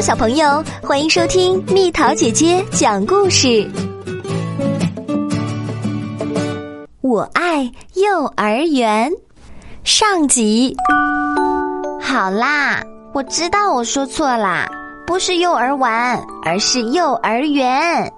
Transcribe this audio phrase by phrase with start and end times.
[0.00, 3.70] 小朋友，欢迎收听蜜桃姐姐讲故事。
[7.02, 9.08] 我爱幼儿园
[9.84, 10.74] 上集。
[12.00, 12.82] 好啦，
[13.12, 14.68] 我知道我说错啦，
[15.06, 18.12] 不是幼儿园，而是幼儿园。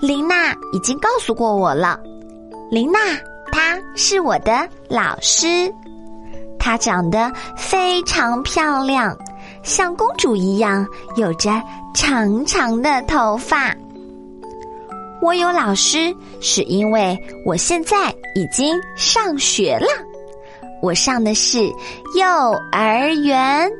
[0.00, 1.98] 琳娜已经告诉过我了，
[2.70, 2.98] 琳娜
[3.50, 5.72] 她是我的老师，
[6.60, 9.16] 她长得非常漂亮。
[9.68, 10.84] 像公主一样，
[11.16, 11.50] 有着
[11.94, 13.76] 长长的头发。
[15.20, 19.86] 我有老师，是因为我现在已经上学了。
[20.80, 21.70] 我上的是
[22.14, 22.26] 幼
[22.72, 23.70] 儿园，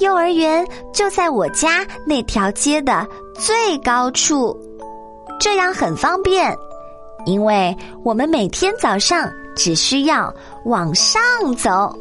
[0.00, 4.56] 幼儿园就在我家那条街的最高处，
[5.38, 6.56] 这样很方便，
[7.24, 11.22] 因为我们每天早上只需要往上
[11.56, 11.96] 走。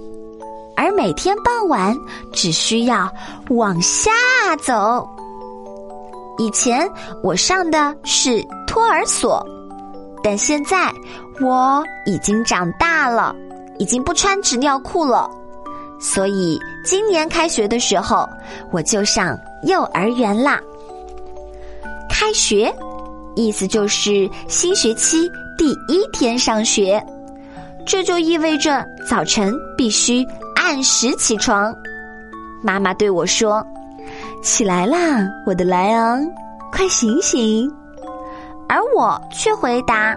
[0.82, 1.96] 而每天傍晚
[2.34, 3.08] 只需要
[3.50, 4.10] 往下
[4.64, 5.08] 走。
[6.40, 6.90] 以前
[7.22, 9.46] 我上的是托儿所，
[10.24, 10.92] 但现在
[11.40, 13.36] 我已经长大了，
[13.78, 15.30] 已经不穿纸尿裤了，
[16.00, 18.28] 所以今年开学的时候
[18.72, 20.60] 我就上幼儿园啦。
[22.10, 22.74] 开学，
[23.36, 27.00] 意思就是新学期第一天上学，
[27.86, 30.26] 这就意味着早晨必须。
[30.62, 31.76] 按时起床，
[32.62, 33.66] 妈妈对我说
[34.44, 36.24] ：“起来啦，我的莱昂，
[36.72, 37.68] 快醒醒！”
[38.70, 40.16] 而我却回答：“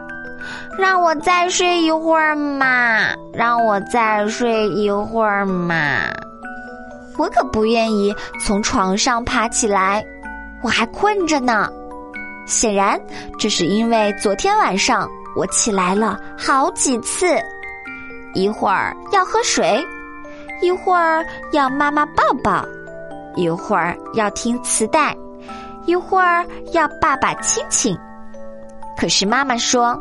[0.78, 6.02] 让我再睡一会儿嘛，让我再睡一会儿嘛。”
[7.16, 10.04] 我可不愿意从床上爬起来，
[10.62, 11.70] 我还困着呢。
[12.46, 13.00] 显然，
[13.38, 17.26] 这是因为昨天晚上我起来了好几次，
[18.34, 19.82] 一会儿要喝水。
[20.64, 22.64] 一会儿要妈妈抱抱，
[23.36, 25.14] 一会儿要听磁带，
[25.84, 27.94] 一会儿要爸爸亲亲。
[28.98, 29.94] 可是妈妈说：“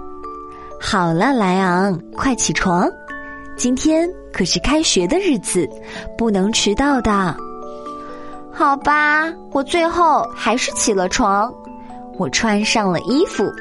[0.79, 2.90] 好了，莱昂，快起床，
[3.57, 5.69] 今天可是开学的日子，
[6.18, 7.35] 不能迟到的。”
[8.50, 11.53] 好吧，我最后还是起了床，
[12.18, 13.51] 我穿上了衣服。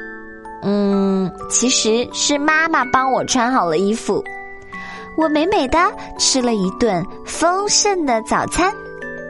[0.61, 4.23] 嗯，其实是妈妈帮我穿好了衣服。
[5.15, 5.77] 我美美的
[6.17, 8.73] 吃了一顿丰盛的早餐，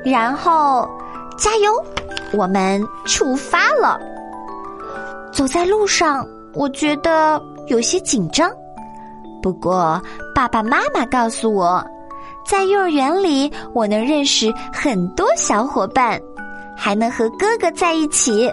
[0.05, 0.89] 然后
[1.37, 1.73] 加油，
[2.33, 3.99] 我们出发了。
[5.31, 8.49] 走在路上，我觉得有些紧张。
[9.41, 10.01] 不过
[10.33, 11.85] 爸爸妈妈告诉我，
[12.45, 16.19] 在幼儿园里，我能认识很多小伙伴，
[16.77, 18.49] 还能和哥哥在一起。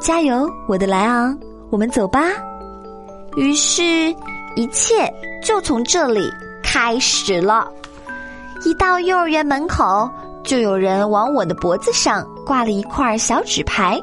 [0.00, 1.38] 加油，我的莱昂，
[1.70, 2.20] 我们走吧。
[3.36, 4.14] 于是。
[4.56, 5.08] 一切
[5.42, 7.68] 就从这里开始了。
[8.64, 10.10] 一到幼儿园门口，
[10.44, 14.00] 就有人往我的脖子上挂了一块小纸牌。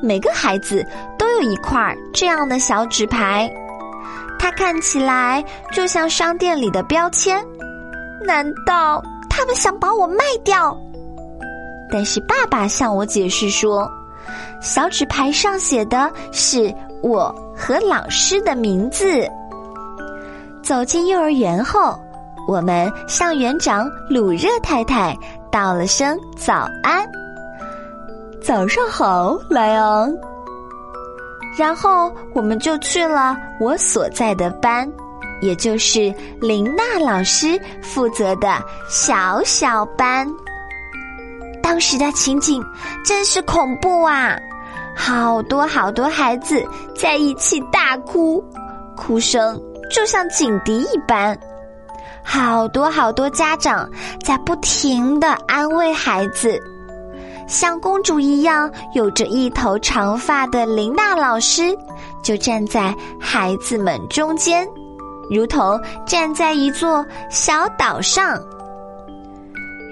[0.00, 0.84] 每个孩子
[1.18, 3.50] 都有一块这样的小纸牌，
[4.38, 7.44] 它看起来就像商店里的标签。
[8.26, 10.76] 难道他们想把我卖掉？
[11.90, 13.90] 但是爸爸向我解释说，
[14.60, 19.28] 小纸牌上写的是我和老师的名字。
[20.64, 21.94] 走进幼儿园后，
[22.48, 25.14] 我们向园长鲁热太太
[25.52, 27.06] 道了声早安。
[28.42, 30.10] 早上好，莱昂。
[31.54, 34.90] 然后我们就去了我所在的班，
[35.42, 38.56] 也就是林娜老师负责的
[38.88, 40.26] 小小班。
[41.62, 42.64] 当时的情景
[43.04, 44.38] 真是恐怖啊！
[44.96, 46.64] 好多好多孩子
[46.96, 48.42] 在一起大哭，
[48.96, 49.60] 哭声。
[49.94, 51.38] 就像警笛一般，
[52.24, 53.88] 好多好多家长
[54.24, 56.60] 在不停的安慰孩子。
[57.46, 61.72] 像公主一样有着一头长发的琳娜老师，
[62.24, 64.66] 就站在孩子们中间，
[65.30, 68.42] 如同站在一座小岛上。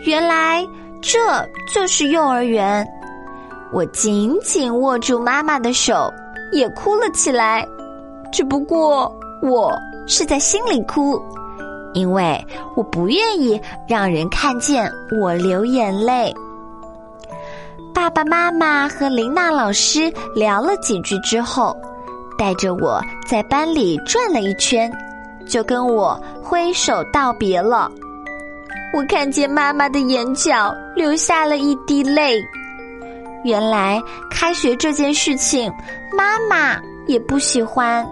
[0.04, 0.66] 原来
[1.00, 1.18] 这
[1.72, 2.84] 就是幼儿园。
[3.72, 6.12] 我紧紧握住妈妈的手，
[6.50, 7.64] 也哭了起来。
[8.32, 9.16] 只不过。
[9.42, 11.20] 我是在心里哭，
[11.94, 12.46] 因为
[12.76, 14.88] 我不愿意让人看见
[15.20, 16.32] 我流眼泪。
[17.92, 21.76] 爸爸妈妈和琳娜老师聊了几句之后，
[22.38, 24.90] 带着我在班里转了一圈，
[25.48, 27.90] 就跟我挥手道别了。
[28.94, 32.40] 我看见妈妈的眼角流下了一滴泪，
[33.42, 34.00] 原来
[34.30, 35.72] 开学这件事情，
[36.16, 38.06] 妈妈也不喜欢。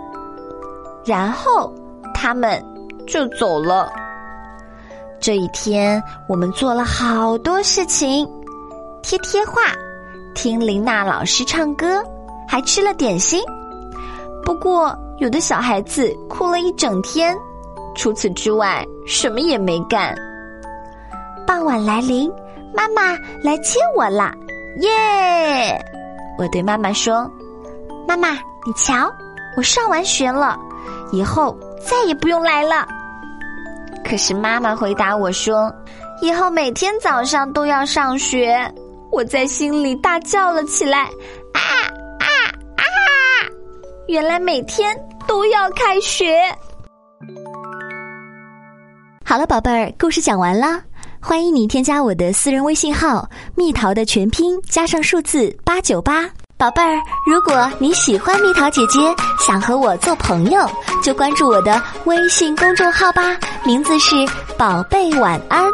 [1.04, 1.72] 然后
[2.14, 2.62] 他们
[3.06, 3.92] 就走了。
[5.20, 8.26] 这一天，我们做了好多事情，
[9.02, 9.60] 贴贴画，
[10.34, 12.02] 听琳娜老师唱歌，
[12.48, 13.42] 还吃了点心。
[14.44, 17.36] 不过，有的小孩子哭了一整天，
[17.94, 20.16] 除此之外什么也没干。
[21.46, 22.32] 傍晚来临，
[22.72, 24.34] 妈妈来接我啦！
[24.80, 25.84] 耶！
[26.38, 27.30] 我对妈妈说
[28.08, 28.30] ：“妈妈，
[28.64, 29.12] 你瞧，
[29.56, 30.58] 我上完学了，
[31.12, 32.86] 以后再也不用来了。”
[34.04, 35.72] 可是妈妈回答我说
[36.22, 38.58] ：“以后每天早上都要上学。”
[39.12, 41.02] 我在心里大叫了起来
[41.52, 41.60] ：“啊
[42.20, 42.26] 啊
[42.76, 42.84] 啊！
[44.06, 44.96] 原来每天
[45.26, 46.40] 都要开学。”
[49.26, 50.80] 好了，宝贝儿，故事讲完了。
[51.20, 56.30] 欢迎你添加我的私人微信号“蜜桃”的全拼加上数字八九八。
[56.56, 56.96] 宝贝儿，
[57.26, 59.00] 如果你喜欢蜜桃姐姐，
[59.38, 60.60] 想和我做朋友，
[61.02, 64.14] 就关注我的微信公众号吧，名字是
[64.56, 65.64] “宝贝晚安”。